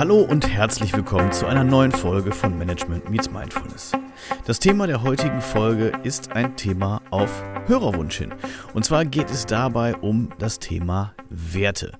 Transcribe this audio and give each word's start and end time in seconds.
Hallo 0.00 0.20
und 0.22 0.48
herzlich 0.48 0.94
willkommen 0.94 1.30
zu 1.30 1.44
einer 1.44 1.62
neuen 1.62 1.92
Folge 1.92 2.32
von 2.32 2.56
Management 2.56 3.10
Meets 3.10 3.30
Mindfulness. 3.30 3.92
Das 4.46 4.58
Thema 4.58 4.86
der 4.86 5.02
heutigen 5.02 5.42
Folge 5.42 5.92
ist 6.04 6.32
ein 6.32 6.56
Thema 6.56 7.02
auf 7.10 7.44
Hörerwunsch 7.66 8.16
hin. 8.16 8.32
Und 8.72 8.86
zwar 8.86 9.04
geht 9.04 9.30
es 9.30 9.44
dabei 9.44 9.94
um 9.96 10.30
das 10.38 10.58
Thema 10.58 11.14
Werte. 11.28 11.92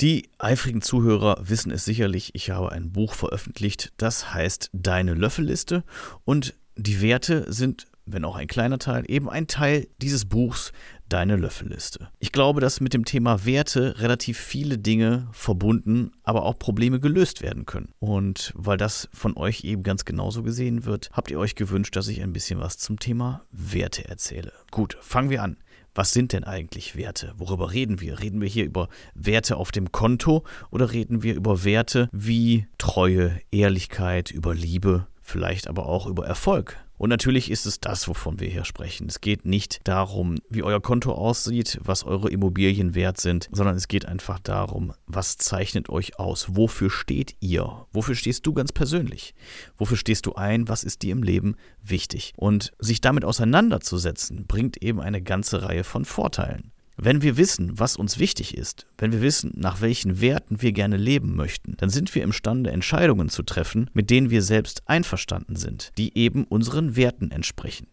Die 0.00 0.28
eifrigen 0.40 0.82
Zuhörer 0.82 1.36
wissen 1.42 1.70
es 1.70 1.84
sicherlich, 1.84 2.34
ich 2.34 2.50
habe 2.50 2.72
ein 2.72 2.90
Buch 2.90 3.14
veröffentlicht, 3.14 3.92
das 3.96 4.34
heißt 4.34 4.68
Deine 4.72 5.14
Löffelliste 5.14 5.84
und 6.24 6.54
die 6.74 7.00
Werte 7.00 7.44
sind 7.52 7.86
wenn 8.12 8.24
auch 8.24 8.36
ein 8.36 8.46
kleiner 8.46 8.78
Teil, 8.78 9.04
eben 9.08 9.28
ein 9.28 9.46
Teil 9.46 9.86
dieses 9.98 10.24
Buchs, 10.24 10.72
Deine 11.10 11.34
Löffelliste. 11.34 12.08
Ich 12.20 12.30
glaube, 12.30 12.60
dass 12.60 12.80
mit 12.80 12.94
dem 12.94 13.04
Thema 13.04 13.44
Werte 13.44 13.98
relativ 13.98 14.38
viele 14.38 14.78
Dinge 14.78 15.26
verbunden, 15.32 16.12
aber 16.22 16.44
auch 16.44 16.56
Probleme 16.56 17.00
gelöst 17.00 17.42
werden 17.42 17.66
können. 17.66 17.92
Und 17.98 18.52
weil 18.54 18.76
das 18.76 19.08
von 19.12 19.36
euch 19.36 19.64
eben 19.64 19.82
ganz 19.82 20.04
genauso 20.04 20.44
gesehen 20.44 20.84
wird, 20.84 21.10
habt 21.12 21.32
ihr 21.32 21.40
euch 21.40 21.56
gewünscht, 21.56 21.96
dass 21.96 22.06
ich 22.06 22.22
ein 22.22 22.32
bisschen 22.32 22.60
was 22.60 22.78
zum 22.78 23.00
Thema 23.00 23.42
Werte 23.50 24.08
erzähle. 24.08 24.52
Gut, 24.70 24.96
fangen 25.00 25.30
wir 25.30 25.42
an. 25.42 25.56
Was 25.96 26.12
sind 26.12 26.32
denn 26.32 26.44
eigentlich 26.44 26.94
Werte? 26.94 27.34
Worüber 27.36 27.72
reden 27.72 28.00
wir? 28.00 28.20
Reden 28.20 28.40
wir 28.40 28.48
hier 28.48 28.64
über 28.64 28.88
Werte 29.14 29.56
auf 29.56 29.72
dem 29.72 29.90
Konto 29.90 30.44
oder 30.70 30.92
reden 30.92 31.24
wir 31.24 31.34
über 31.34 31.64
Werte 31.64 32.08
wie 32.12 32.68
Treue, 32.78 33.40
Ehrlichkeit, 33.50 34.30
über 34.30 34.54
Liebe, 34.54 35.08
vielleicht 35.22 35.66
aber 35.66 35.86
auch 35.86 36.06
über 36.06 36.24
Erfolg? 36.24 36.76
Und 37.00 37.08
natürlich 37.08 37.50
ist 37.50 37.64
es 37.64 37.80
das, 37.80 38.08
wovon 38.08 38.40
wir 38.40 38.50
hier 38.50 38.66
sprechen. 38.66 39.08
Es 39.08 39.22
geht 39.22 39.46
nicht 39.46 39.80
darum, 39.84 40.36
wie 40.50 40.62
euer 40.62 40.82
Konto 40.82 41.12
aussieht, 41.12 41.78
was 41.82 42.04
eure 42.04 42.28
Immobilien 42.28 42.94
wert 42.94 43.18
sind, 43.18 43.48
sondern 43.52 43.74
es 43.74 43.88
geht 43.88 44.04
einfach 44.04 44.38
darum, 44.38 44.92
was 45.06 45.38
zeichnet 45.38 45.88
euch 45.88 46.18
aus? 46.18 46.56
Wofür 46.56 46.90
steht 46.90 47.36
ihr? 47.40 47.86
Wofür 47.90 48.14
stehst 48.14 48.44
du 48.44 48.52
ganz 48.52 48.72
persönlich? 48.72 49.34
Wofür 49.78 49.96
stehst 49.96 50.26
du 50.26 50.34
ein? 50.34 50.68
Was 50.68 50.84
ist 50.84 51.00
dir 51.00 51.12
im 51.12 51.22
Leben 51.22 51.56
wichtig? 51.82 52.34
Und 52.36 52.72
sich 52.78 53.00
damit 53.00 53.24
auseinanderzusetzen, 53.24 54.44
bringt 54.46 54.82
eben 54.82 55.00
eine 55.00 55.22
ganze 55.22 55.62
Reihe 55.62 55.84
von 55.84 56.04
Vorteilen. 56.04 56.70
Wenn 57.02 57.22
wir 57.22 57.38
wissen, 57.38 57.78
was 57.78 57.96
uns 57.96 58.18
wichtig 58.18 58.54
ist, 58.54 58.86
wenn 58.98 59.10
wir 59.10 59.22
wissen, 59.22 59.52
nach 59.56 59.80
welchen 59.80 60.20
Werten 60.20 60.60
wir 60.60 60.72
gerne 60.72 60.98
leben 60.98 61.34
möchten, 61.34 61.74
dann 61.78 61.88
sind 61.88 62.14
wir 62.14 62.22
imstande, 62.22 62.72
Entscheidungen 62.72 63.30
zu 63.30 63.42
treffen, 63.42 63.88
mit 63.94 64.10
denen 64.10 64.28
wir 64.28 64.42
selbst 64.42 64.82
einverstanden 64.84 65.56
sind, 65.56 65.92
die 65.96 66.18
eben 66.18 66.44
unseren 66.44 66.96
Werten 66.96 67.30
entsprechen. 67.30 67.86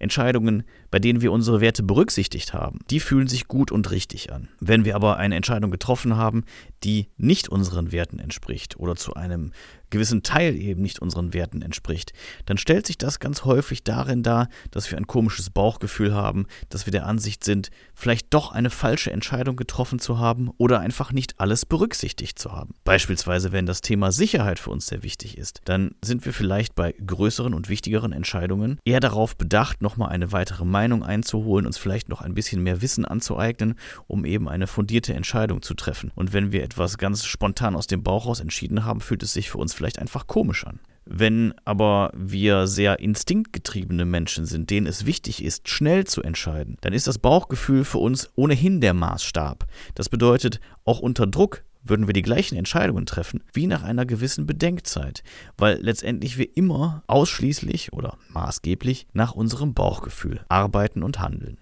Entscheidungen, 0.00 0.64
bei 0.90 0.98
denen 0.98 1.20
wir 1.20 1.32
unsere 1.32 1.60
Werte 1.60 1.82
berücksichtigt 1.82 2.52
haben, 2.52 2.80
die 2.90 3.00
fühlen 3.00 3.28
sich 3.28 3.48
gut 3.48 3.72
und 3.72 3.90
richtig 3.90 4.32
an. 4.32 4.48
Wenn 4.58 4.84
wir 4.84 4.94
aber 4.94 5.16
eine 5.16 5.36
Entscheidung 5.36 5.70
getroffen 5.70 6.16
haben, 6.16 6.44
die 6.82 7.08
nicht 7.16 7.48
unseren 7.48 7.92
Werten 7.92 8.18
entspricht 8.18 8.78
oder 8.78 8.96
zu 8.96 9.14
einem 9.14 9.52
gewissen 9.90 10.22
Teil 10.22 10.56
eben 10.56 10.82
nicht 10.82 11.00
unseren 11.00 11.34
Werten 11.34 11.62
entspricht, 11.62 12.12
dann 12.46 12.58
stellt 12.58 12.86
sich 12.86 12.96
das 12.96 13.18
ganz 13.18 13.44
häufig 13.44 13.84
darin 13.84 14.22
dar, 14.22 14.48
dass 14.70 14.90
wir 14.90 14.96
ein 14.96 15.06
komisches 15.06 15.50
Bauchgefühl 15.50 16.14
haben, 16.14 16.46
dass 16.68 16.86
wir 16.86 16.92
der 16.92 17.06
Ansicht 17.06 17.44
sind, 17.44 17.70
vielleicht 17.92 18.32
doch 18.32 18.52
eine 18.52 18.70
falsche 18.70 19.10
Entscheidung 19.10 19.56
getroffen 19.56 19.98
zu 19.98 20.18
haben 20.18 20.50
oder 20.58 20.80
einfach 20.80 21.12
nicht 21.12 21.38
alles 21.40 21.66
berücksichtigt 21.66 22.38
zu 22.38 22.52
haben. 22.52 22.74
Beispielsweise, 22.84 23.52
wenn 23.52 23.66
das 23.66 23.80
Thema 23.80 24.12
Sicherheit 24.12 24.58
für 24.58 24.70
uns 24.70 24.86
sehr 24.86 25.02
wichtig 25.02 25.36
ist, 25.36 25.60
dann 25.64 25.94
sind 26.02 26.24
wir 26.24 26.32
vielleicht 26.32 26.74
bei 26.74 26.92
größeren 26.92 27.52
und 27.52 27.68
wichtigeren 27.68 28.12
Entscheidungen 28.12 28.78
eher 28.84 29.00
darauf 29.00 29.36
bedacht, 29.36 29.82
nochmal 29.82 30.10
eine 30.10 30.32
weitere 30.32 30.64
Meinung 30.64 30.79
einzuholen, 31.02 31.66
uns 31.66 31.78
vielleicht 31.78 32.08
noch 32.08 32.22
ein 32.22 32.34
bisschen 32.34 32.62
mehr 32.62 32.82
Wissen 32.82 33.04
anzueignen, 33.04 33.74
um 34.06 34.24
eben 34.24 34.48
eine 34.48 34.66
fundierte 34.66 35.14
Entscheidung 35.14 35.62
zu 35.62 35.74
treffen. 35.74 36.10
Und 36.14 36.32
wenn 36.32 36.52
wir 36.52 36.62
etwas 36.62 36.98
ganz 36.98 37.24
spontan 37.24 37.76
aus 37.76 37.86
dem 37.86 38.02
Bauch 38.02 38.26
raus 38.26 38.40
entschieden 38.40 38.84
haben, 38.84 39.00
fühlt 39.00 39.22
es 39.22 39.32
sich 39.32 39.50
für 39.50 39.58
uns 39.58 39.74
vielleicht 39.74 39.98
einfach 39.98 40.26
komisch 40.26 40.66
an. 40.66 40.80
Wenn 41.04 41.54
aber 41.64 42.12
wir 42.14 42.66
sehr 42.66 43.00
instinktgetriebene 43.00 44.04
Menschen 44.04 44.46
sind, 44.46 44.70
denen 44.70 44.86
es 44.86 45.06
wichtig 45.06 45.42
ist, 45.42 45.68
schnell 45.68 46.06
zu 46.06 46.22
entscheiden, 46.22 46.76
dann 46.82 46.92
ist 46.92 47.06
das 47.06 47.18
Bauchgefühl 47.18 47.84
für 47.84 47.98
uns 47.98 48.30
ohnehin 48.36 48.80
der 48.80 48.94
Maßstab. 48.94 49.66
Das 49.94 50.08
bedeutet, 50.08 50.60
auch 50.84 51.00
unter 51.00 51.26
Druck 51.26 51.64
würden 51.82 52.06
wir 52.06 52.12
die 52.12 52.22
gleichen 52.22 52.56
Entscheidungen 52.56 53.06
treffen 53.06 53.42
wie 53.52 53.66
nach 53.66 53.82
einer 53.82 54.06
gewissen 54.06 54.46
Bedenkzeit, 54.46 55.22
weil 55.56 55.78
letztendlich 55.80 56.38
wir 56.38 56.56
immer 56.56 57.02
ausschließlich 57.06 57.92
oder 57.92 58.18
maßgeblich 58.28 59.06
nach 59.12 59.32
unserem 59.32 59.74
Bauchgefühl 59.74 60.44
arbeiten 60.48 61.02
und 61.02 61.20
handeln. 61.20 61.58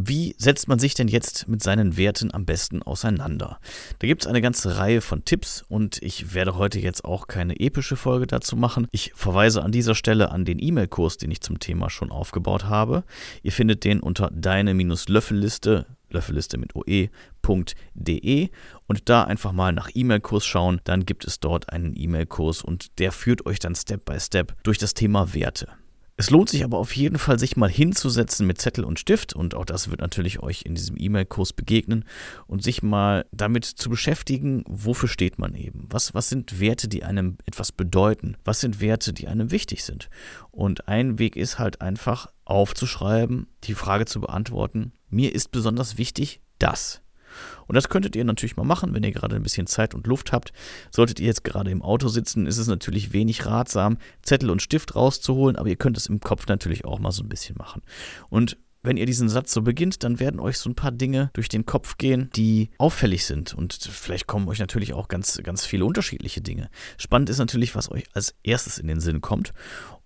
Wie 0.00 0.36
setzt 0.38 0.68
man 0.68 0.78
sich 0.78 0.94
denn 0.94 1.08
jetzt 1.08 1.48
mit 1.48 1.60
seinen 1.60 1.96
Werten 1.96 2.32
am 2.32 2.44
besten 2.44 2.84
auseinander? 2.84 3.58
Da 3.98 4.06
gibt 4.06 4.22
es 4.22 4.28
eine 4.28 4.40
ganze 4.40 4.78
Reihe 4.78 5.00
von 5.00 5.24
Tipps 5.24 5.64
und 5.68 6.00
ich 6.00 6.34
werde 6.34 6.54
heute 6.54 6.78
jetzt 6.78 7.04
auch 7.04 7.26
keine 7.26 7.58
epische 7.58 7.96
Folge 7.96 8.28
dazu 8.28 8.54
machen. 8.54 8.86
Ich 8.92 9.10
verweise 9.16 9.60
an 9.60 9.72
dieser 9.72 9.96
Stelle 9.96 10.30
an 10.30 10.44
den 10.44 10.62
E-Mail-Kurs, 10.62 11.16
den 11.16 11.32
ich 11.32 11.40
zum 11.40 11.58
Thema 11.58 11.90
schon 11.90 12.12
aufgebaut 12.12 12.66
habe. 12.66 13.02
Ihr 13.42 13.50
findet 13.50 13.82
den 13.82 13.98
unter 13.98 14.30
deine-löffelliste, 14.30 15.86
Löffelliste 16.10 16.58
mit 16.58 16.74
oe.de 16.74 18.48
und 18.86 19.08
da 19.08 19.24
einfach 19.24 19.52
mal 19.52 19.72
nach 19.72 19.90
E-Mail-Kurs 19.94 20.46
schauen. 20.46 20.80
Dann 20.84 21.06
gibt 21.06 21.24
es 21.24 21.40
dort 21.40 21.72
einen 21.72 21.94
E-Mail-Kurs 21.96 22.62
und 22.62 22.98
der 22.98 23.12
führt 23.12 23.46
euch 23.46 23.58
dann 23.58 23.74
Step 23.74 24.04
by 24.04 24.18
Step 24.20 24.54
durch 24.62 24.78
das 24.78 24.94
Thema 24.94 25.34
Werte. 25.34 25.68
Es 26.20 26.30
lohnt 26.30 26.48
sich 26.48 26.64
aber 26.64 26.78
auf 26.78 26.96
jeden 26.96 27.16
Fall, 27.16 27.38
sich 27.38 27.56
mal 27.56 27.70
hinzusetzen 27.70 28.44
mit 28.44 28.60
Zettel 28.60 28.82
und 28.82 28.98
Stift 28.98 29.36
und 29.36 29.54
auch 29.54 29.64
das 29.64 29.88
wird 29.88 30.00
natürlich 30.00 30.40
euch 30.40 30.62
in 30.62 30.74
diesem 30.74 30.96
E-Mail-Kurs 30.98 31.52
begegnen 31.52 32.04
und 32.48 32.60
sich 32.60 32.82
mal 32.82 33.24
damit 33.30 33.64
zu 33.64 33.88
beschäftigen, 33.88 34.64
wofür 34.66 35.08
steht 35.08 35.38
man 35.38 35.54
eben? 35.54 35.86
Was, 35.90 36.14
was 36.14 36.28
sind 36.28 36.58
Werte, 36.58 36.88
die 36.88 37.04
einem 37.04 37.38
etwas 37.46 37.70
bedeuten? 37.70 38.36
Was 38.44 38.58
sind 38.58 38.80
Werte, 38.80 39.12
die 39.12 39.28
einem 39.28 39.52
wichtig 39.52 39.84
sind? 39.84 40.10
Und 40.50 40.88
ein 40.88 41.20
Weg 41.20 41.36
ist 41.36 41.60
halt 41.60 41.80
einfach 41.80 42.26
aufzuschreiben, 42.44 43.46
die 43.62 43.74
Frage 43.74 44.04
zu 44.04 44.20
beantworten, 44.20 44.90
mir 45.10 45.34
ist 45.34 45.50
besonders 45.50 45.98
wichtig 45.98 46.40
das. 46.58 47.02
Und 47.66 47.74
das 47.74 47.88
könntet 47.88 48.16
ihr 48.16 48.24
natürlich 48.24 48.56
mal 48.56 48.64
machen, 48.64 48.94
wenn 48.94 49.04
ihr 49.04 49.12
gerade 49.12 49.36
ein 49.36 49.42
bisschen 49.42 49.66
Zeit 49.66 49.94
und 49.94 50.06
Luft 50.06 50.32
habt. 50.32 50.52
Solltet 50.90 51.20
ihr 51.20 51.26
jetzt 51.26 51.44
gerade 51.44 51.70
im 51.70 51.82
Auto 51.82 52.08
sitzen, 52.08 52.46
ist 52.46 52.58
es 52.58 52.66
natürlich 52.66 53.12
wenig 53.12 53.46
ratsam, 53.46 53.98
Zettel 54.22 54.50
und 54.50 54.62
Stift 54.62 54.96
rauszuholen, 54.96 55.56
aber 55.56 55.68
ihr 55.68 55.76
könnt 55.76 55.96
es 55.96 56.06
im 56.06 56.20
Kopf 56.20 56.46
natürlich 56.48 56.84
auch 56.84 56.98
mal 56.98 57.12
so 57.12 57.22
ein 57.22 57.28
bisschen 57.28 57.56
machen. 57.58 57.82
Und 58.30 58.56
wenn 58.82 58.96
ihr 58.96 59.06
diesen 59.06 59.28
Satz 59.28 59.52
so 59.52 59.62
beginnt, 59.62 60.04
dann 60.04 60.20
werden 60.20 60.40
euch 60.40 60.56
so 60.56 60.70
ein 60.70 60.76
paar 60.76 60.92
Dinge 60.92 61.30
durch 61.34 61.48
den 61.48 61.66
Kopf 61.66 61.98
gehen, 61.98 62.30
die 62.36 62.70
auffällig 62.78 63.26
sind. 63.26 63.52
Und 63.52 63.74
vielleicht 63.74 64.26
kommen 64.26 64.48
euch 64.48 64.60
natürlich 64.60 64.94
auch 64.94 65.08
ganz, 65.08 65.40
ganz 65.42 65.66
viele 65.66 65.84
unterschiedliche 65.84 66.40
Dinge. 66.40 66.70
Spannend 66.96 67.28
ist 67.28 67.38
natürlich, 67.38 67.74
was 67.74 67.90
euch 67.90 68.04
als 68.14 68.34
erstes 68.44 68.78
in 68.78 68.86
den 68.86 69.00
Sinn 69.00 69.20
kommt. 69.20 69.52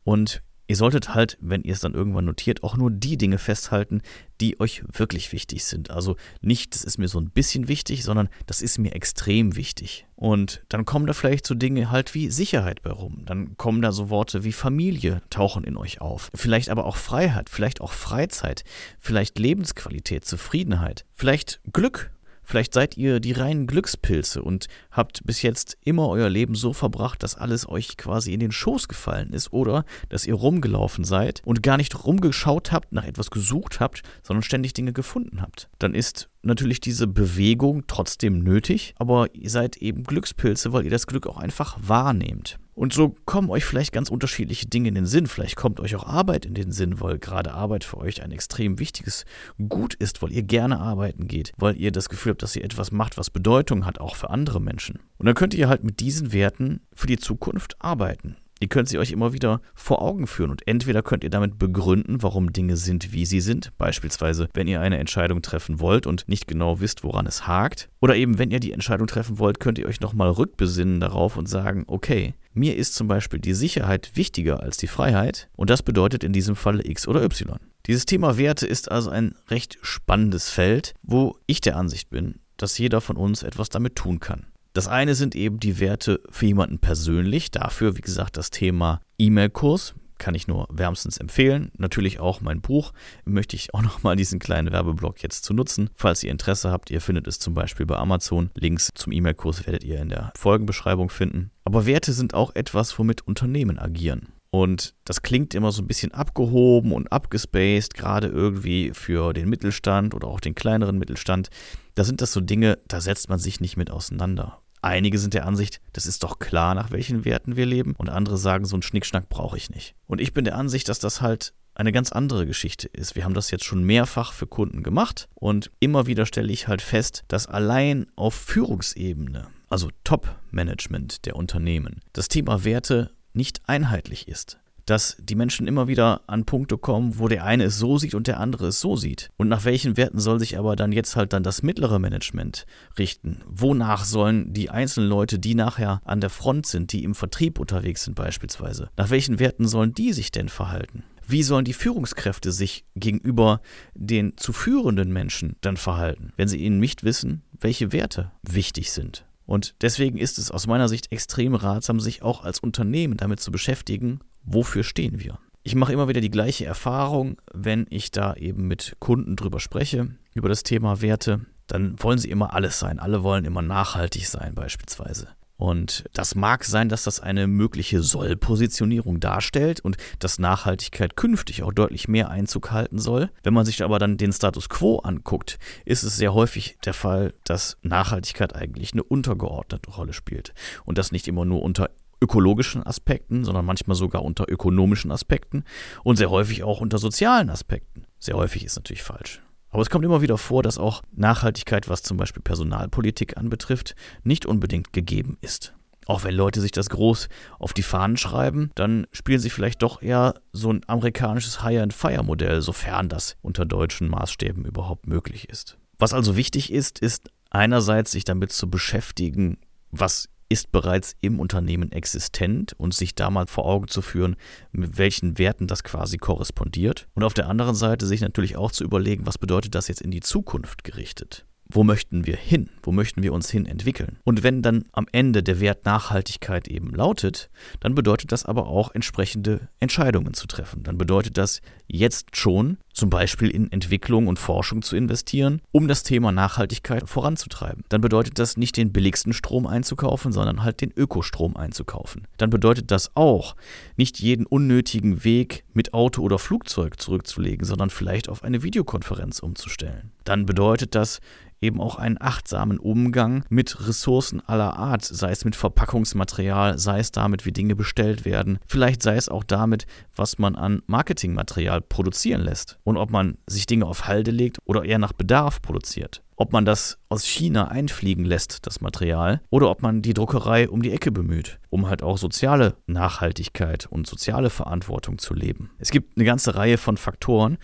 Und 0.04 0.42
Ihr 0.72 0.76
solltet 0.76 1.14
halt, 1.14 1.36
wenn 1.42 1.64
ihr 1.64 1.74
es 1.74 1.80
dann 1.80 1.92
irgendwann 1.92 2.24
notiert, 2.24 2.62
auch 2.62 2.78
nur 2.78 2.90
die 2.90 3.18
Dinge 3.18 3.36
festhalten, 3.36 4.00
die 4.40 4.58
euch 4.58 4.82
wirklich 4.90 5.30
wichtig 5.30 5.64
sind. 5.64 5.90
Also 5.90 6.16
nicht, 6.40 6.74
das 6.74 6.82
ist 6.82 6.96
mir 6.96 7.08
so 7.08 7.20
ein 7.20 7.28
bisschen 7.28 7.68
wichtig, 7.68 8.04
sondern 8.04 8.30
das 8.46 8.62
ist 8.62 8.78
mir 8.78 8.94
extrem 8.94 9.54
wichtig. 9.54 10.06
Und 10.16 10.64
dann 10.70 10.86
kommen 10.86 11.06
da 11.06 11.12
vielleicht 11.12 11.46
so 11.46 11.54
Dinge 11.54 11.90
halt 11.90 12.14
wie 12.14 12.30
Sicherheit 12.30 12.80
bei 12.80 12.90
rum. 12.90 13.20
Dann 13.26 13.58
kommen 13.58 13.82
da 13.82 13.92
so 13.92 14.08
Worte 14.08 14.44
wie 14.44 14.52
Familie 14.52 15.20
tauchen 15.28 15.64
in 15.64 15.76
euch 15.76 16.00
auf. 16.00 16.30
Vielleicht 16.34 16.70
aber 16.70 16.86
auch 16.86 16.96
Freiheit, 16.96 17.50
vielleicht 17.50 17.82
auch 17.82 17.92
Freizeit, 17.92 18.64
vielleicht 18.98 19.38
Lebensqualität, 19.38 20.24
Zufriedenheit, 20.24 21.04
vielleicht 21.12 21.60
Glück 21.70 22.12
Vielleicht 22.42 22.74
seid 22.74 22.96
ihr 22.96 23.20
die 23.20 23.32
reinen 23.32 23.66
Glückspilze 23.66 24.42
und 24.42 24.66
habt 24.90 25.24
bis 25.24 25.42
jetzt 25.42 25.76
immer 25.84 26.08
euer 26.08 26.28
Leben 26.28 26.54
so 26.54 26.72
verbracht, 26.72 27.22
dass 27.22 27.36
alles 27.36 27.68
euch 27.68 27.96
quasi 27.96 28.32
in 28.32 28.40
den 28.40 28.52
Schoß 28.52 28.88
gefallen 28.88 29.32
ist 29.32 29.52
oder 29.52 29.84
dass 30.08 30.26
ihr 30.26 30.34
rumgelaufen 30.34 31.04
seid 31.04 31.42
und 31.44 31.62
gar 31.62 31.76
nicht 31.76 32.04
rumgeschaut 32.04 32.72
habt, 32.72 32.92
nach 32.92 33.04
etwas 33.04 33.30
gesucht 33.30 33.80
habt, 33.80 34.02
sondern 34.22 34.42
ständig 34.42 34.72
Dinge 34.74 34.92
gefunden 34.92 35.40
habt. 35.40 35.68
Dann 35.78 35.94
ist 35.94 36.28
natürlich 36.42 36.80
diese 36.80 37.06
Bewegung 37.06 37.84
trotzdem 37.86 38.40
nötig, 38.40 38.94
aber 38.98 39.34
ihr 39.34 39.50
seid 39.50 39.76
eben 39.76 40.04
Glückspilze, 40.04 40.72
weil 40.72 40.84
ihr 40.84 40.90
das 40.90 41.06
Glück 41.06 41.26
auch 41.26 41.38
einfach 41.38 41.78
wahrnehmt. 41.80 42.58
Und 42.74 42.94
so 42.94 43.14
kommen 43.26 43.50
euch 43.50 43.64
vielleicht 43.64 43.92
ganz 43.92 44.08
unterschiedliche 44.08 44.66
Dinge 44.66 44.88
in 44.88 44.94
den 44.94 45.06
Sinn. 45.06 45.26
Vielleicht 45.26 45.56
kommt 45.56 45.78
euch 45.78 45.94
auch 45.94 46.06
Arbeit 46.06 46.46
in 46.46 46.54
den 46.54 46.72
Sinn, 46.72 47.00
weil 47.00 47.18
gerade 47.18 47.52
Arbeit 47.52 47.84
für 47.84 47.98
euch 47.98 48.22
ein 48.22 48.32
extrem 48.32 48.78
wichtiges 48.78 49.26
Gut 49.68 49.94
ist, 49.94 50.22
weil 50.22 50.32
ihr 50.32 50.42
gerne 50.42 50.78
arbeiten 50.78 51.28
geht, 51.28 51.52
weil 51.58 51.76
ihr 51.76 51.92
das 51.92 52.08
Gefühl 52.08 52.30
habt, 52.30 52.42
dass 52.42 52.56
ihr 52.56 52.64
etwas 52.64 52.90
macht, 52.90 53.18
was 53.18 53.28
Bedeutung 53.28 53.84
hat, 53.84 54.00
auch 54.00 54.16
für 54.16 54.30
andere 54.30 54.60
Menschen. 54.60 55.00
Und 55.18 55.26
dann 55.26 55.34
könnt 55.34 55.52
ihr 55.52 55.68
halt 55.68 55.84
mit 55.84 56.00
diesen 56.00 56.32
Werten 56.32 56.80
für 56.94 57.06
die 57.06 57.18
Zukunft 57.18 57.76
arbeiten. 57.78 58.36
Ihr 58.62 58.68
könnt 58.68 58.88
sie 58.88 58.98
euch 58.98 59.10
immer 59.10 59.32
wieder 59.32 59.60
vor 59.74 60.02
Augen 60.02 60.28
führen 60.28 60.52
und 60.52 60.64
entweder 60.68 61.02
könnt 61.02 61.24
ihr 61.24 61.30
damit 61.30 61.58
begründen, 61.58 62.22
warum 62.22 62.52
Dinge 62.52 62.76
sind, 62.76 63.12
wie 63.12 63.26
sie 63.26 63.40
sind, 63.40 63.76
beispielsweise 63.76 64.48
wenn 64.54 64.68
ihr 64.68 64.80
eine 64.80 64.98
Entscheidung 64.98 65.42
treffen 65.42 65.80
wollt 65.80 66.06
und 66.06 66.28
nicht 66.28 66.46
genau 66.46 66.78
wisst, 66.78 67.02
woran 67.02 67.26
es 67.26 67.48
hakt, 67.48 67.88
oder 68.00 68.14
eben 68.14 68.38
wenn 68.38 68.52
ihr 68.52 68.60
die 68.60 68.70
Entscheidung 68.70 69.08
treffen 69.08 69.40
wollt, 69.40 69.58
könnt 69.58 69.80
ihr 69.80 69.86
euch 69.86 70.00
nochmal 70.00 70.30
rückbesinnen 70.30 71.00
darauf 71.00 71.36
und 71.36 71.48
sagen, 71.48 71.82
okay, 71.88 72.34
mir 72.54 72.76
ist 72.76 72.94
zum 72.94 73.08
Beispiel 73.08 73.40
die 73.40 73.54
Sicherheit 73.54 74.12
wichtiger 74.14 74.62
als 74.62 74.76
die 74.76 74.86
Freiheit 74.86 75.48
und 75.56 75.68
das 75.68 75.82
bedeutet 75.82 76.22
in 76.22 76.32
diesem 76.32 76.54
Falle 76.54 76.86
X 76.86 77.08
oder 77.08 77.24
Y. 77.24 77.58
Dieses 77.86 78.06
Thema 78.06 78.38
Werte 78.38 78.68
ist 78.68 78.92
also 78.92 79.10
ein 79.10 79.34
recht 79.48 79.76
spannendes 79.82 80.50
Feld, 80.50 80.94
wo 81.02 81.36
ich 81.48 81.62
der 81.62 81.76
Ansicht 81.76 82.10
bin, 82.10 82.36
dass 82.58 82.78
jeder 82.78 83.00
von 83.00 83.16
uns 83.16 83.42
etwas 83.42 83.70
damit 83.70 83.96
tun 83.96 84.20
kann. 84.20 84.46
Das 84.72 84.88
eine 84.88 85.14
sind 85.14 85.34
eben 85.34 85.60
die 85.60 85.80
Werte 85.80 86.20
für 86.30 86.46
jemanden 86.46 86.78
persönlich. 86.78 87.50
Dafür, 87.50 87.96
wie 87.96 88.00
gesagt, 88.00 88.36
das 88.38 88.50
Thema 88.50 89.00
E-Mail-Kurs 89.18 89.94
kann 90.16 90.34
ich 90.34 90.46
nur 90.46 90.68
wärmstens 90.70 91.18
empfehlen. 91.18 91.72
Natürlich 91.76 92.20
auch 92.20 92.40
mein 92.40 92.60
Buch 92.60 92.92
möchte 93.24 93.56
ich 93.56 93.74
auch 93.74 93.82
nochmal 93.82 94.16
diesen 94.16 94.38
kleinen 94.38 94.72
Werbeblock 94.72 95.22
jetzt 95.22 95.44
zu 95.44 95.52
nutzen. 95.52 95.90
Falls 95.94 96.22
ihr 96.22 96.30
Interesse 96.30 96.70
habt, 96.70 96.90
ihr 96.90 97.00
findet 97.00 97.26
es 97.26 97.38
zum 97.38 97.54
Beispiel 97.54 97.84
bei 97.84 97.96
Amazon. 97.96 98.50
Links 98.54 98.90
zum 98.94 99.12
E-Mail-Kurs 99.12 99.66
werdet 99.66 99.84
ihr 99.84 100.00
in 100.00 100.08
der 100.08 100.32
Folgenbeschreibung 100.36 101.10
finden. 101.10 101.50
Aber 101.64 101.84
Werte 101.84 102.12
sind 102.12 102.32
auch 102.32 102.54
etwas, 102.54 102.98
womit 102.98 103.26
Unternehmen 103.26 103.78
agieren. 103.78 104.28
Und 104.54 104.94
das 105.06 105.22
klingt 105.22 105.54
immer 105.54 105.72
so 105.72 105.80
ein 105.80 105.86
bisschen 105.86 106.12
abgehoben 106.12 106.92
und 106.92 107.10
abgespaced, 107.10 107.94
gerade 107.94 108.26
irgendwie 108.26 108.92
für 108.92 109.32
den 109.32 109.48
Mittelstand 109.48 110.12
oder 110.12 110.28
auch 110.28 110.40
den 110.40 110.54
kleineren 110.54 110.98
Mittelstand. 110.98 111.48
Da 111.94 112.04
sind 112.04 112.20
das 112.20 112.34
so 112.34 112.42
Dinge, 112.42 112.78
da 112.86 113.00
setzt 113.00 113.30
man 113.30 113.38
sich 113.38 113.60
nicht 113.60 113.78
mit 113.78 113.90
auseinander. 113.90 114.60
Einige 114.82 115.18
sind 115.18 115.32
der 115.32 115.46
Ansicht, 115.46 115.80
das 115.94 116.04
ist 116.04 116.22
doch 116.22 116.38
klar, 116.38 116.74
nach 116.74 116.90
welchen 116.90 117.24
Werten 117.24 117.56
wir 117.56 117.64
leben, 117.64 117.94
und 117.96 118.10
andere 118.10 118.36
sagen, 118.36 118.66
so 118.66 118.76
einen 118.76 118.82
Schnickschnack 118.82 119.30
brauche 119.30 119.56
ich 119.56 119.70
nicht. 119.70 119.94
Und 120.06 120.20
ich 120.20 120.34
bin 120.34 120.44
der 120.44 120.58
Ansicht, 120.58 120.86
dass 120.90 120.98
das 120.98 121.22
halt 121.22 121.54
eine 121.74 121.92
ganz 121.92 122.12
andere 122.12 122.44
Geschichte 122.44 122.88
ist. 122.88 123.16
Wir 123.16 123.24
haben 123.24 123.32
das 123.32 123.50
jetzt 123.50 123.64
schon 123.64 123.84
mehrfach 123.84 124.34
für 124.34 124.46
Kunden 124.46 124.82
gemacht 124.82 125.30
und 125.34 125.70
immer 125.80 126.06
wieder 126.06 126.26
stelle 126.26 126.52
ich 126.52 126.68
halt 126.68 126.82
fest, 126.82 127.24
dass 127.28 127.46
allein 127.46 128.06
auf 128.16 128.34
Führungsebene, 128.34 129.46
also 129.70 129.88
Top-Management 130.04 131.24
der 131.24 131.36
Unternehmen, 131.36 132.00
das 132.12 132.28
Thema 132.28 132.64
Werte 132.64 133.12
nicht 133.34 133.62
einheitlich 133.66 134.28
ist 134.28 134.58
dass 134.86 135.16
die 135.20 135.34
Menschen 135.34 135.66
immer 135.66 135.88
wieder 135.88 136.22
an 136.26 136.44
Punkte 136.44 136.78
kommen, 136.78 137.18
wo 137.18 137.28
der 137.28 137.44
eine 137.44 137.64
es 137.64 137.78
so 137.78 137.98
sieht 137.98 138.14
und 138.14 138.26
der 138.26 138.40
andere 138.40 138.68
es 138.68 138.80
so 138.80 138.96
sieht. 138.96 139.30
Und 139.36 139.48
nach 139.48 139.64
welchen 139.64 139.96
Werten 139.96 140.18
soll 140.18 140.38
sich 140.38 140.58
aber 140.58 140.76
dann 140.76 140.92
jetzt 140.92 141.16
halt 141.16 141.32
dann 141.32 141.42
das 141.42 141.62
mittlere 141.62 141.98
Management 141.98 142.66
richten? 142.98 143.40
Wonach 143.46 144.04
sollen 144.04 144.52
die 144.52 144.70
einzelnen 144.70 145.08
Leute, 145.08 145.38
die 145.38 145.54
nachher 145.54 146.00
an 146.04 146.20
der 146.20 146.30
Front 146.30 146.66
sind, 146.66 146.92
die 146.92 147.04
im 147.04 147.14
Vertrieb 147.14 147.58
unterwegs 147.58 148.04
sind 148.04 148.14
beispielsweise, 148.14 148.90
nach 148.96 149.10
welchen 149.10 149.38
Werten 149.38 149.66
sollen 149.66 149.94
die 149.94 150.12
sich 150.12 150.32
denn 150.32 150.48
verhalten? 150.48 151.04
Wie 151.26 151.44
sollen 151.44 151.64
die 151.64 151.72
Führungskräfte 151.72 152.50
sich 152.50 152.84
gegenüber 152.96 153.60
den 153.94 154.36
zu 154.36 154.52
führenden 154.52 155.12
Menschen 155.12 155.56
dann 155.60 155.76
verhalten, 155.76 156.32
wenn 156.36 156.48
sie 156.48 156.58
ihnen 156.58 156.80
nicht 156.80 157.04
wissen, 157.04 157.42
welche 157.60 157.92
Werte 157.92 158.32
wichtig 158.42 158.90
sind? 158.90 159.24
Und 159.46 159.74
deswegen 159.82 160.18
ist 160.18 160.38
es 160.38 160.50
aus 160.50 160.66
meiner 160.66 160.88
Sicht 160.88 161.12
extrem 161.12 161.54
ratsam, 161.54 162.00
sich 162.00 162.22
auch 162.22 162.44
als 162.44 162.58
Unternehmen 162.60 163.16
damit 163.16 163.40
zu 163.40 163.50
beschäftigen, 163.50 164.20
wofür 164.44 164.84
stehen 164.84 165.20
wir. 165.20 165.38
Ich 165.64 165.74
mache 165.74 165.92
immer 165.92 166.08
wieder 166.08 166.20
die 166.20 166.30
gleiche 166.30 166.64
Erfahrung, 166.64 167.40
wenn 167.52 167.86
ich 167.90 168.10
da 168.10 168.34
eben 168.34 168.66
mit 168.66 168.96
Kunden 168.98 169.36
drüber 169.36 169.60
spreche, 169.60 170.08
über 170.34 170.48
das 170.48 170.64
Thema 170.64 171.00
Werte, 171.02 171.46
dann 171.68 172.02
wollen 172.02 172.18
sie 172.18 172.30
immer 172.30 172.52
alles 172.54 172.78
sein. 172.78 172.98
Alle 172.98 173.22
wollen 173.22 173.44
immer 173.44 173.62
nachhaltig 173.62 174.26
sein 174.26 174.54
beispielsweise. 174.54 175.28
Und 175.62 176.06
das 176.12 176.34
mag 176.34 176.64
sein, 176.64 176.88
dass 176.88 177.04
das 177.04 177.20
eine 177.20 177.46
mögliche 177.46 178.02
Soll-Positionierung 178.02 179.20
darstellt 179.20 179.78
und 179.78 179.96
dass 180.18 180.40
Nachhaltigkeit 180.40 181.14
künftig 181.14 181.62
auch 181.62 181.72
deutlich 181.72 182.08
mehr 182.08 182.30
Einzug 182.30 182.72
halten 182.72 182.98
soll. 182.98 183.30
Wenn 183.44 183.54
man 183.54 183.64
sich 183.64 183.84
aber 183.84 184.00
dann 184.00 184.16
den 184.16 184.32
Status 184.32 184.68
quo 184.68 184.98
anguckt, 184.98 185.60
ist 185.84 186.02
es 186.02 186.16
sehr 186.16 186.34
häufig 186.34 186.78
der 186.84 186.94
Fall, 186.94 187.32
dass 187.44 187.78
Nachhaltigkeit 187.82 188.56
eigentlich 188.56 188.92
eine 188.92 189.04
untergeordnete 189.04 189.88
Rolle 189.92 190.14
spielt 190.14 190.52
und 190.84 190.98
das 190.98 191.12
nicht 191.12 191.28
immer 191.28 191.44
nur 191.44 191.62
unter 191.62 191.90
ökologischen 192.20 192.84
Aspekten, 192.84 193.44
sondern 193.44 193.64
manchmal 193.64 193.94
sogar 193.94 194.24
unter 194.24 194.50
ökonomischen 194.50 195.12
Aspekten 195.12 195.62
und 196.02 196.16
sehr 196.16 196.30
häufig 196.30 196.64
auch 196.64 196.80
unter 196.80 196.98
sozialen 196.98 197.50
Aspekten. 197.50 198.04
Sehr 198.18 198.34
häufig 198.34 198.64
ist 198.64 198.74
natürlich 198.74 199.04
falsch. 199.04 199.40
Aber 199.72 199.82
es 199.82 199.90
kommt 199.90 200.04
immer 200.04 200.20
wieder 200.20 200.38
vor, 200.38 200.62
dass 200.62 200.78
auch 200.78 201.02
Nachhaltigkeit, 201.12 201.88
was 201.88 202.02
zum 202.02 202.18
Beispiel 202.18 202.42
Personalpolitik 202.42 203.38
anbetrifft, 203.38 203.96
nicht 204.22 204.46
unbedingt 204.46 204.92
gegeben 204.92 205.38
ist. 205.40 205.74
Auch 206.06 206.24
wenn 206.24 206.34
Leute 206.34 206.60
sich 206.60 206.72
das 206.72 206.90
groß 206.90 207.28
auf 207.58 207.72
die 207.72 207.82
Fahnen 207.82 208.16
schreiben, 208.16 208.70
dann 208.74 209.06
spielen 209.12 209.40
sie 209.40 209.50
vielleicht 209.50 209.82
doch 209.82 210.02
eher 210.02 210.34
so 210.52 210.70
ein 210.70 210.82
amerikanisches 210.86 211.62
High-and-Fire-Modell, 211.62 212.60
sofern 212.60 213.08
das 213.08 213.36
unter 213.40 213.64
deutschen 213.64 214.08
Maßstäben 214.08 214.64
überhaupt 214.64 215.06
möglich 215.06 215.48
ist. 215.48 215.78
Was 215.98 216.12
also 216.12 216.36
wichtig 216.36 216.72
ist, 216.72 216.98
ist 216.98 217.30
einerseits 217.50 218.10
sich 218.10 218.24
damit 218.24 218.52
zu 218.52 218.68
beschäftigen, 218.68 219.58
was 219.90 220.28
ist 220.52 220.70
bereits 220.70 221.16
im 221.22 221.40
Unternehmen 221.40 221.90
existent 221.92 222.74
und 222.76 222.92
sich 222.92 223.14
da 223.14 223.30
mal 223.30 223.46
vor 223.46 223.64
Augen 223.64 223.88
zu 223.88 224.02
führen, 224.02 224.36
mit 224.70 224.98
welchen 224.98 225.38
Werten 225.38 225.66
das 225.66 225.82
quasi 225.82 226.18
korrespondiert. 226.18 227.08
Und 227.14 227.24
auf 227.24 227.32
der 227.32 227.48
anderen 227.48 227.74
Seite 227.74 228.06
sich 228.06 228.20
natürlich 228.20 228.56
auch 228.56 228.70
zu 228.70 228.84
überlegen, 228.84 229.26
was 229.26 229.38
bedeutet 229.38 229.74
das 229.74 229.88
jetzt 229.88 230.02
in 230.02 230.10
die 230.10 230.20
Zukunft 230.20 230.84
gerichtet 230.84 231.46
wo 231.74 231.84
möchten 231.84 232.26
wir 232.26 232.36
hin? 232.36 232.68
Wo 232.82 232.92
möchten 232.92 233.22
wir 233.22 233.32
uns 233.32 233.50
hin 233.50 233.66
entwickeln? 233.66 234.18
Und 234.24 234.42
wenn 234.42 234.62
dann 234.62 234.84
am 234.92 235.06
Ende 235.12 235.42
der 235.42 235.60
Wert 235.60 235.84
Nachhaltigkeit 235.84 236.68
eben 236.68 236.90
lautet, 236.90 237.50
dann 237.80 237.94
bedeutet 237.94 238.32
das 238.32 238.44
aber 238.44 238.66
auch 238.66 238.94
entsprechende 238.94 239.68
Entscheidungen 239.80 240.34
zu 240.34 240.46
treffen. 240.46 240.82
Dann 240.82 240.98
bedeutet 240.98 241.38
das 241.38 241.60
jetzt 241.86 242.36
schon 242.36 242.78
zum 242.92 243.10
Beispiel 243.10 243.48
in 243.48 243.70
Entwicklung 243.70 244.26
und 244.26 244.38
Forschung 244.38 244.82
zu 244.82 244.96
investieren, 244.96 245.60
um 245.72 245.88
das 245.88 246.02
Thema 246.02 246.32
Nachhaltigkeit 246.32 247.08
voranzutreiben. 247.08 247.84
Dann 247.88 248.00
bedeutet 248.00 248.38
das 248.38 248.56
nicht 248.56 248.76
den 248.76 248.92
billigsten 248.92 249.32
Strom 249.32 249.66
einzukaufen, 249.66 250.32
sondern 250.32 250.62
halt 250.62 250.80
den 250.80 250.92
Ökostrom 250.96 251.56
einzukaufen. 251.56 252.26
Dann 252.36 252.50
bedeutet 252.50 252.90
das 252.90 253.16
auch, 253.16 253.56
nicht 253.96 254.20
jeden 254.20 254.46
unnötigen 254.46 255.24
Weg 255.24 255.64
mit 255.72 255.94
Auto 255.94 256.22
oder 256.22 256.38
Flugzeug 256.38 257.00
zurückzulegen, 257.00 257.66
sondern 257.66 257.90
vielleicht 257.90 258.28
auf 258.28 258.44
eine 258.44 258.62
Videokonferenz 258.62 259.38
umzustellen. 259.38 260.12
Dann 260.24 260.46
bedeutet 260.46 260.94
das, 260.94 261.20
eben 261.62 261.80
auch 261.80 261.96
einen 261.96 262.20
achtsamen 262.20 262.78
Umgang 262.78 263.44
mit 263.48 263.86
Ressourcen 263.86 264.42
aller 264.46 264.76
Art, 264.76 265.04
sei 265.04 265.30
es 265.30 265.44
mit 265.44 265.56
Verpackungsmaterial, 265.56 266.78
sei 266.78 266.98
es 266.98 267.12
damit, 267.12 267.46
wie 267.46 267.52
Dinge 267.52 267.76
bestellt 267.76 268.24
werden, 268.24 268.58
vielleicht 268.66 269.02
sei 269.02 269.16
es 269.16 269.28
auch 269.28 269.44
damit, 269.44 269.86
was 270.14 270.38
man 270.38 270.56
an 270.56 270.82
Marketingmaterial 270.86 271.80
produzieren 271.80 272.42
lässt 272.42 272.78
und 272.84 272.96
ob 272.96 273.10
man 273.10 273.38
sich 273.46 273.66
Dinge 273.66 273.86
auf 273.86 274.06
Halde 274.06 274.30
legt 274.30 274.58
oder 274.64 274.84
eher 274.84 274.98
nach 274.98 275.12
Bedarf 275.12 275.62
produziert. 275.62 276.22
Ob 276.36 276.52
man 276.52 276.64
das 276.64 276.98
aus 277.08 277.24
China 277.24 277.68
einfliegen 277.68 278.24
lässt, 278.24 278.66
das 278.66 278.80
Material, 278.80 279.40
oder 279.50 279.70
ob 279.70 279.82
man 279.82 280.02
die 280.02 280.14
Druckerei 280.14 280.68
um 280.68 280.82
die 280.82 280.90
Ecke 280.90 281.12
bemüht, 281.12 281.60
um 281.70 281.86
halt 281.88 282.02
auch 282.02 282.18
soziale 282.18 282.74
Nachhaltigkeit 282.86 283.86
und 283.86 284.08
soziale 284.08 284.50
Verantwortung 284.50 285.18
zu 285.18 285.34
leben. 285.34 285.70
Es 285.78 285.90
gibt 285.90 286.16
eine 286.16 286.24
ganze 286.24 286.56
Reihe 286.56 286.78
von 286.78 286.96
Faktoren 286.96 287.58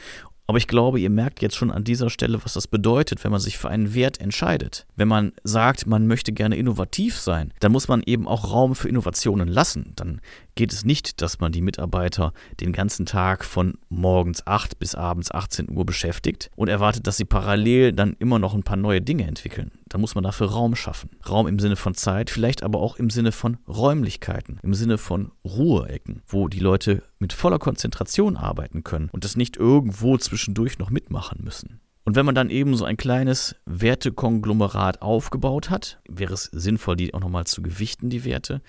aber 0.48 0.56
ich 0.56 0.66
glaube, 0.66 0.98
ihr 0.98 1.10
merkt 1.10 1.42
jetzt 1.42 1.56
schon 1.56 1.70
an 1.70 1.84
dieser 1.84 2.08
Stelle, 2.08 2.42
was 2.42 2.54
das 2.54 2.66
bedeutet, 2.66 3.22
wenn 3.22 3.30
man 3.30 3.40
sich 3.40 3.58
für 3.58 3.68
einen 3.68 3.92
Wert 3.92 4.18
entscheidet. 4.18 4.86
Wenn 4.96 5.06
man 5.06 5.32
sagt, 5.44 5.86
man 5.86 6.06
möchte 6.06 6.32
gerne 6.32 6.56
innovativ 6.56 7.18
sein, 7.18 7.52
dann 7.60 7.70
muss 7.70 7.86
man 7.86 8.02
eben 8.06 8.26
auch 8.26 8.50
Raum 8.50 8.74
für 8.74 8.88
Innovationen 8.88 9.46
lassen. 9.46 9.92
Dann 9.96 10.22
geht 10.54 10.72
es 10.72 10.86
nicht, 10.86 11.20
dass 11.20 11.38
man 11.38 11.52
die 11.52 11.60
Mitarbeiter 11.60 12.32
den 12.60 12.72
ganzen 12.72 13.04
Tag 13.04 13.44
von 13.44 13.74
morgens 13.90 14.46
8 14.46 14.78
bis 14.78 14.94
abends 14.94 15.30
18 15.30 15.68
Uhr 15.70 15.84
beschäftigt 15.84 16.50
und 16.56 16.68
erwartet, 16.68 17.06
dass 17.06 17.18
sie 17.18 17.26
parallel 17.26 17.92
dann 17.92 18.16
immer 18.18 18.38
noch 18.38 18.54
ein 18.54 18.62
paar 18.62 18.78
neue 18.78 19.02
Dinge 19.02 19.26
entwickeln. 19.26 19.70
Da 19.88 19.98
muss 19.98 20.14
man 20.14 20.24
dafür 20.24 20.50
Raum 20.50 20.76
schaffen. 20.76 21.10
Raum 21.28 21.46
im 21.46 21.58
Sinne 21.58 21.76
von 21.76 21.94
Zeit, 21.94 22.30
vielleicht 22.30 22.62
aber 22.62 22.80
auch 22.80 22.96
im 22.96 23.10
Sinne 23.10 23.32
von 23.32 23.56
Räumlichkeiten, 23.66 24.58
im 24.62 24.74
Sinne 24.74 24.98
von 24.98 25.32
Ruheecken, 25.44 26.22
wo 26.26 26.48
die 26.48 26.60
Leute 26.60 27.02
mit 27.18 27.32
voller 27.32 27.58
Konzentration 27.58 28.36
arbeiten 28.36 28.84
können 28.84 29.08
und 29.12 29.24
das 29.24 29.36
nicht 29.36 29.56
irgendwo 29.56 30.16
zwischendurch 30.18 30.78
noch 30.78 30.90
mitmachen 30.90 31.42
müssen. 31.42 31.80
Und 32.08 32.14
wenn 32.14 32.24
man 32.24 32.34
dann 32.34 32.48
eben 32.48 32.74
so 32.74 32.86
ein 32.86 32.96
kleines 32.96 33.54
Wertekonglomerat 33.66 35.02
aufgebaut 35.02 35.68
hat, 35.68 36.00
wäre 36.08 36.32
es 36.32 36.44
sinnvoll, 36.44 36.96
die 36.96 37.12
auch 37.12 37.20
nochmal 37.20 37.44
zu 37.44 37.60
gewichten, 37.60 38.08
die 38.08 38.24
Werte. 38.24 38.62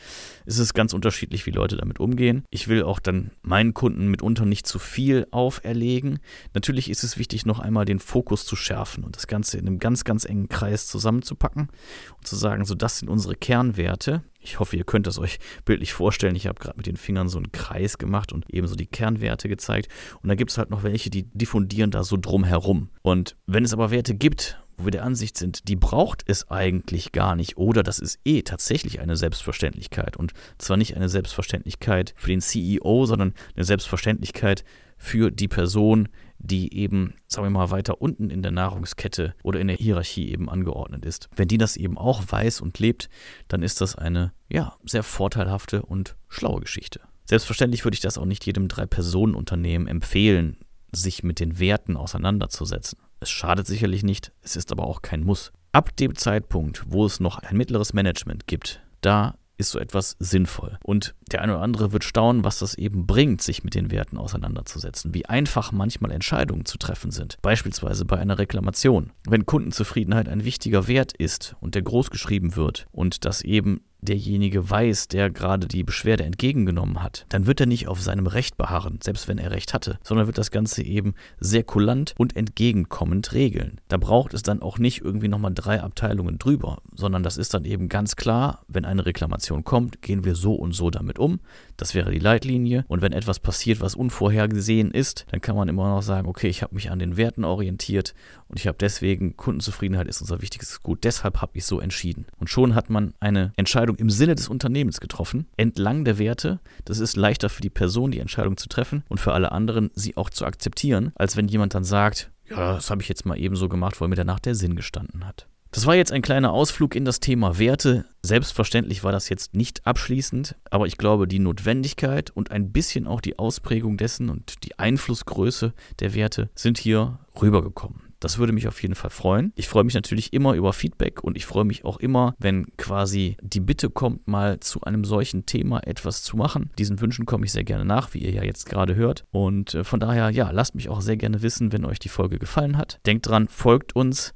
Es 0.45 0.57
ist 0.57 0.73
ganz 0.73 0.91
unterschiedlich, 0.91 1.45
wie 1.45 1.51
Leute 1.51 1.77
damit 1.77 2.01
umgehen. 2.01 2.43
Ich 2.49 2.67
will 2.67 2.83
auch 2.83 2.99
dann 2.99 3.31
meinen 3.41 3.73
Kunden 3.73 4.09
mitunter 4.09 4.45
nicht 4.45 4.67
zu 4.67 4.77
viel 4.77 5.25
auferlegen. 5.31 6.19
Natürlich 6.53 6.89
ist 6.89 7.05
es 7.05 7.17
wichtig, 7.17 7.45
noch 7.45 7.59
einmal 7.59 7.85
den 7.85 7.99
Fokus 7.99 8.45
zu 8.45 8.57
schärfen 8.57 9.05
und 9.05 9.15
das 9.15 9.27
Ganze 9.27 9.57
in 9.57 9.67
einem 9.67 9.79
ganz, 9.79 10.03
ganz 10.03 10.25
engen 10.25 10.49
Kreis 10.49 10.87
zusammenzupacken 10.87 11.69
und 12.17 12.27
zu 12.27 12.35
sagen, 12.35 12.65
so 12.65 12.75
das 12.75 12.97
sind 12.97 13.07
unsere 13.07 13.35
Kernwerte. 13.35 14.21
Ich 14.39 14.59
hoffe, 14.59 14.77
ihr 14.77 14.85
könnt 14.85 15.05
das 15.05 15.19
euch 15.19 15.39
bildlich 15.65 15.93
vorstellen. 15.93 16.35
Ich 16.35 16.47
habe 16.47 16.59
gerade 16.59 16.77
mit 16.77 16.87
den 16.87 16.97
Fingern 16.97 17.27
so 17.27 17.37
einen 17.37 17.51
Kreis 17.51 17.97
gemacht 17.97 18.31
und 18.31 18.45
ebenso 18.49 18.75
die 18.75 18.87
Kernwerte 18.87 19.49
gezeigt. 19.49 19.89
Und 20.21 20.29
da 20.29 20.35
gibt 20.35 20.51
es 20.51 20.57
halt 20.57 20.69
noch 20.69 20.83
welche, 20.83 21.09
die 21.09 21.23
diffundieren 21.23 21.91
da 21.91 22.03
so 22.03 22.15
drum 22.15 22.45
herum. 22.45 22.89
Und 23.01 23.35
wenn 23.47 23.65
es 23.65 23.73
aber 23.73 23.91
Werte 23.91 24.15
gibt, 24.15 24.61
wo 24.77 24.85
wir 24.85 24.91
der 24.91 25.03
Ansicht 25.03 25.37
sind, 25.37 25.67
die 25.67 25.75
braucht 25.75 26.23
es 26.25 26.49
eigentlich 26.49 27.11
gar 27.11 27.35
nicht 27.35 27.57
oder 27.57 27.83
das 27.83 27.99
ist 27.99 28.19
eh 28.23 28.41
tatsächlich 28.41 29.01
eine 29.01 29.17
Selbstverständlichkeit. 29.17 30.15
Und 30.15 30.31
zwar 30.57 30.77
nicht 30.77 30.95
eine 30.95 31.09
Selbstverständlichkeit 31.09 32.13
für 32.15 32.29
den 32.29 32.41
CEO, 32.41 33.05
sondern 33.05 33.33
eine 33.55 33.65
Selbstverständlichkeit 33.65 34.63
für 34.97 35.31
die 35.31 35.47
Person, 35.47 36.07
die 36.39 36.73
eben, 36.73 37.13
sagen 37.27 37.45
wir 37.45 37.51
mal, 37.51 37.69
weiter 37.69 38.01
unten 38.01 38.29
in 38.29 38.41
der 38.41 38.51
Nahrungskette 38.51 39.35
oder 39.43 39.59
in 39.59 39.67
der 39.67 39.77
Hierarchie 39.77 40.31
eben 40.31 40.49
angeordnet 40.49 41.05
ist. 41.05 41.29
Wenn 41.35 41.47
die 41.47 41.57
das 41.57 41.77
eben 41.77 41.97
auch 41.97 42.23
weiß 42.27 42.61
und 42.61 42.79
lebt, 42.79 43.09
dann 43.47 43.61
ist 43.61 43.81
das 43.81 43.95
eine, 43.95 44.31
ja, 44.49 44.75
sehr 44.85 45.03
vorteilhafte 45.03 45.83
und 45.83 46.15
schlaue 46.29 46.61
Geschichte. 46.61 47.01
Selbstverständlich 47.25 47.83
würde 47.83 47.95
ich 47.95 48.01
das 48.01 48.17
auch 48.17 48.25
nicht 48.25 48.45
jedem 48.45 48.67
Drei-Personen-Unternehmen 48.67 49.87
empfehlen, 49.87 50.57
sich 50.91 51.23
mit 51.23 51.39
den 51.39 51.59
Werten 51.59 51.95
auseinanderzusetzen. 51.95 52.97
Es 53.19 53.29
schadet 53.29 53.67
sicherlich 53.67 54.03
nicht, 54.03 54.31
es 54.41 54.55
ist 54.55 54.71
aber 54.71 54.87
auch 54.87 55.01
kein 55.01 55.23
Muss. 55.23 55.51
Ab 55.71 55.95
dem 55.97 56.15
Zeitpunkt, 56.15 56.85
wo 56.87 57.05
es 57.05 57.19
noch 57.19 57.37
ein 57.37 57.57
mittleres 57.57 57.93
Management 57.93 58.47
gibt, 58.47 58.81
da 59.01 59.35
ist 59.59 59.71
so 59.71 59.79
etwas 59.79 60.15
sinnvoll. 60.19 60.79
Und 60.83 61.13
der 61.31 61.41
eine 61.41 61.53
oder 61.53 61.61
andere 61.61 61.91
wird 61.91 62.03
staunen, 62.03 62.43
was 62.43 62.59
das 62.59 62.75
eben 62.75 63.05
bringt, 63.05 63.41
sich 63.41 63.63
mit 63.63 63.75
den 63.75 63.91
Werten 63.91 64.17
auseinanderzusetzen. 64.17 65.13
Wie 65.13 65.25
einfach 65.25 65.71
manchmal 65.71 66.11
Entscheidungen 66.11 66.65
zu 66.65 66.77
treffen 66.77 67.11
sind. 67.11 67.37
Beispielsweise 67.41 68.05
bei 68.05 68.17
einer 68.17 68.39
Reklamation. 68.39 69.11
Wenn 69.27 69.45
Kundenzufriedenheit 69.45 70.29
ein 70.29 70.45
wichtiger 70.45 70.87
Wert 70.87 71.11
ist 71.11 71.55
und 71.59 71.75
der 71.75 71.81
groß 71.81 72.09
geschrieben 72.09 72.55
wird 72.55 72.87
und 72.91 73.25
das 73.25 73.41
eben 73.41 73.81
derjenige 74.01 74.69
weiß, 74.69 75.07
der 75.07 75.29
gerade 75.29 75.67
die 75.67 75.83
Beschwerde 75.83 76.23
entgegengenommen 76.23 77.03
hat, 77.03 77.25
dann 77.29 77.45
wird 77.45 77.59
er 77.59 77.65
nicht 77.65 77.87
auf 77.87 78.01
seinem 78.01 78.27
Recht 78.27 78.57
beharren, 78.57 78.99
selbst 79.03 79.27
wenn 79.27 79.37
er 79.37 79.51
Recht 79.51 79.73
hatte, 79.73 79.99
sondern 80.03 80.27
wird 80.27 80.37
das 80.37 80.51
Ganze 80.51 80.83
eben 80.83 81.15
sehr 81.39 81.63
kulant 81.63 82.13
und 82.17 82.35
entgegenkommend 82.35 83.33
regeln. 83.33 83.81
Da 83.87 83.97
braucht 83.97 84.33
es 84.33 84.43
dann 84.43 84.61
auch 84.61 84.77
nicht 84.77 85.01
irgendwie 85.01 85.27
nochmal 85.27 85.53
drei 85.53 85.81
Abteilungen 85.81 86.37
drüber, 86.37 86.81
sondern 86.95 87.23
das 87.23 87.37
ist 87.37 87.53
dann 87.53 87.65
eben 87.65 87.89
ganz 87.89 88.15
klar, 88.15 88.63
wenn 88.67 88.85
eine 88.85 89.05
Reklamation 89.05 89.63
kommt, 89.63 90.01
gehen 90.01 90.23
wir 90.23 90.35
so 90.35 90.53
und 90.55 90.73
so 90.73 90.89
damit 90.89 91.19
um. 91.19 91.39
Das 91.77 91.95
wäre 91.95 92.11
die 92.11 92.19
Leitlinie. 92.19 92.85
Und 92.87 93.01
wenn 93.01 93.13
etwas 93.13 93.39
passiert, 93.39 93.81
was 93.81 93.95
unvorhergesehen 93.95 94.91
ist, 94.91 95.25
dann 95.31 95.41
kann 95.41 95.55
man 95.55 95.69
immer 95.69 95.89
noch 95.89 96.01
sagen, 96.01 96.27
okay, 96.27 96.47
ich 96.47 96.61
habe 96.61 96.75
mich 96.75 96.91
an 96.91 96.99
den 96.99 97.17
Werten 97.17 97.43
orientiert 97.43 98.13
und 98.47 98.59
ich 98.59 98.67
habe 98.67 98.77
deswegen, 98.79 99.37
Kundenzufriedenheit 99.37 100.07
ist 100.07 100.21
unser 100.21 100.41
wichtigstes 100.41 100.81
Gut, 100.81 101.03
deshalb 101.03 101.41
habe 101.41 101.53
ich 101.55 101.65
so 101.65 101.79
entschieden. 101.79 102.25
Und 102.37 102.49
schon 102.49 102.75
hat 102.75 102.89
man 102.89 103.13
eine 103.19 103.53
Entscheidung 103.55 103.88
im 103.97 104.09
Sinne 104.09 104.35
des 104.35 104.47
Unternehmens 104.47 104.99
getroffen, 104.99 105.47
entlang 105.57 106.05
der 106.05 106.17
Werte. 106.17 106.59
Das 106.85 106.99
ist 106.99 107.15
leichter 107.15 107.49
für 107.49 107.61
die 107.61 107.69
Person, 107.69 108.11
die 108.11 108.19
Entscheidung 108.19 108.57
zu 108.57 108.69
treffen 108.69 109.03
und 109.09 109.19
für 109.19 109.33
alle 109.33 109.51
anderen, 109.51 109.91
sie 109.93 110.17
auch 110.17 110.29
zu 110.29 110.45
akzeptieren, 110.45 111.11
als 111.15 111.37
wenn 111.37 111.47
jemand 111.47 111.73
dann 111.73 111.83
sagt, 111.83 112.31
ja, 112.49 112.75
das 112.75 112.89
habe 112.89 113.01
ich 113.01 113.09
jetzt 113.09 113.25
mal 113.25 113.37
eben 113.39 113.55
so 113.55 113.69
gemacht, 113.69 114.01
weil 114.01 114.07
mir 114.07 114.15
danach 114.15 114.39
der 114.39 114.55
Sinn 114.55 114.75
gestanden 114.75 115.25
hat. 115.25 115.47
Das 115.71 115.85
war 115.85 115.95
jetzt 115.95 116.11
ein 116.11 116.23
kleiner 116.23 116.51
Ausflug 116.51 116.95
in 116.95 117.05
das 117.05 117.19
Thema 117.19 117.59
Werte. 117.59 118.05
Selbstverständlich 118.23 119.03
war 119.03 119.11
das 119.11 119.29
jetzt 119.29 119.53
nicht 119.53 119.85
abschließend, 119.85 120.55
aber 120.71 120.87
ich 120.87 120.97
glaube, 120.97 121.27
die 121.27 121.37
Notwendigkeit 121.37 122.31
und 122.31 122.49
ein 122.49 122.71
bisschen 122.71 123.05
auch 123.05 123.21
die 123.21 123.37
Ausprägung 123.37 123.95
dessen 123.95 124.29
und 124.29 124.63
die 124.63 124.79
Einflussgröße 124.79 125.73
der 125.99 126.15
Werte 126.15 126.49
sind 126.55 126.79
hier 126.79 127.19
rübergekommen. 127.39 128.08
Das 128.19 128.37
würde 128.37 128.53
mich 128.53 128.67
auf 128.67 128.81
jeden 128.81 128.95
Fall 128.95 129.09
freuen. 129.09 129.53
Ich 129.55 129.67
freue 129.67 129.83
mich 129.83 129.93
natürlich 129.93 130.33
immer 130.33 130.53
über 130.53 130.73
Feedback 130.73 131.23
und 131.23 131.37
ich 131.37 131.45
freue 131.45 131.65
mich 131.65 131.85
auch 131.85 131.97
immer, 131.97 132.35
wenn 132.37 132.67
quasi 132.77 133.37
die 133.41 133.59
Bitte 133.59 133.89
kommt, 133.89 134.27
mal 134.27 134.59
zu 134.59 134.81
einem 134.81 135.05
solchen 135.05 135.45
Thema 135.45 135.85
etwas 135.87 136.23
zu 136.23 136.35
machen. 136.35 136.71
Diesen 136.77 136.99
Wünschen 136.99 137.25
komme 137.25 137.45
ich 137.45 137.51
sehr 137.51 137.63
gerne 137.63 137.85
nach, 137.85 138.13
wie 138.13 138.19
ihr 138.19 138.31
ja 138.31 138.43
jetzt 138.43 138.65
gerade 138.65 138.95
hört. 138.95 139.25
Und 139.31 139.73
äh, 139.73 139.83
von 139.83 139.99
daher, 139.99 140.29
ja, 140.29 140.51
lasst 140.51 140.75
mich 140.75 140.89
auch 140.89 141.01
sehr 141.01 141.17
gerne 141.17 141.41
wissen, 141.41 141.71
wenn 141.71 141.85
euch 141.85 141.99
die 141.99 142.09
Folge 142.09 142.39
gefallen 142.39 142.77
hat. 142.77 142.99
Denkt 143.05 143.27
dran, 143.27 143.47
folgt 143.47 143.95
uns 143.95 144.33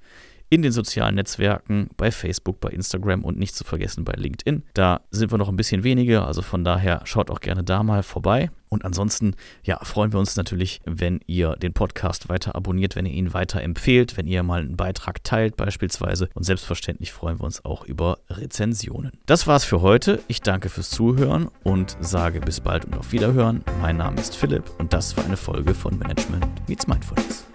in 0.50 0.62
den 0.62 0.72
sozialen 0.72 1.16
Netzwerken, 1.16 1.90
bei 1.98 2.12
Facebook, 2.12 2.60
bei 2.60 2.70
Instagram 2.70 3.24
und 3.24 3.40
nicht 3.40 3.56
zu 3.56 3.64
vergessen 3.64 4.04
bei 4.04 4.14
LinkedIn. 4.14 4.64
Da 4.74 5.02
sind 5.10 5.32
wir 5.32 5.38
noch 5.38 5.50
ein 5.50 5.56
bisschen 5.56 5.84
weniger, 5.84 6.28
also 6.28 6.42
von 6.42 6.64
daher 6.64 7.02
schaut 7.06 7.32
auch 7.32 7.40
gerne 7.40 7.64
da 7.64 7.84
mal 7.84 8.04
vorbei. 8.04 8.52
Und 8.74 8.86
ansonsten, 8.86 9.36
ja, 9.64 9.80
freuen 9.84 10.14
wir 10.14 10.20
uns 10.20 10.36
natürlich, 10.36 10.82
wenn 10.86 11.20
ihr 11.28 11.56
den 11.58 11.74
Podcast 11.74 12.28
weiter 12.30 12.56
abonniert, 12.56 12.96
wenn 12.96 13.06
ihr 13.06 13.14
ihn 13.14 13.34
weiter 13.34 13.62
empfehlt, 13.62 14.18
wenn 14.18 14.26
ihr 14.26 14.42
mal 14.42 14.62
einen 14.62 14.78
Beitrag 14.78 15.24
teilt 15.24 15.58
beispielsweise. 15.58 16.28
Und 16.34 16.44
selbstverständlich 16.44 17.12
freuen 17.12 17.40
wir 17.40 17.46
uns 17.46 17.64
auch 17.64 17.86
über 17.86 18.18
Rezensionen. 18.30 19.12
Das 19.28 19.46
war's 19.46 19.64
für 19.64 19.82
heute. 19.82 20.24
Ich 20.28 20.42
danke 20.42 20.70
fürs 20.70 20.90
Zuhören 20.90 21.50
und 21.64 21.98
sage 22.00 22.40
bis 22.42 22.62
bald 22.62 22.86
und 22.86 22.98
auf 22.98 23.12
Wiederhören. 23.12 23.64
Mein 23.80 23.98
Name 23.98 24.20
ist 24.20 24.36
Philipp 24.36 24.64
und 24.80 24.92
das 24.92 25.16
war 25.18 25.26
eine 25.26 25.38
Folge 25.38 25.76
von 25.76 25.98
Management 26.00 26.68
Meets 26.68 26.88
Mindfulness. 26.88 27.46